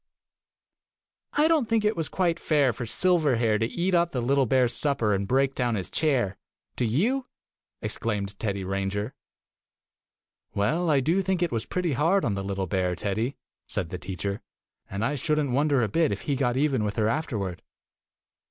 [1.33, 4.73] "I don't think it was quite fair for Silverhair to eat up the little bear's
[4.73, 6.39] supper and break down his chair.
[6.75, 7.27] Do you?"
[7.83, 9.13] exclaimed Teddy Ranger.
[10.55, 13.37] "Well, I do think it was pretty hard on the little bear, Teddy,"
[13.67, 14.41] said the teacher,
[14.89, 17.61] "and I should n't wonder a bit if he got even with her afterward.